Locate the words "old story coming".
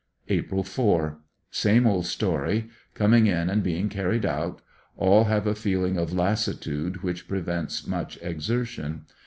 1.85-3.27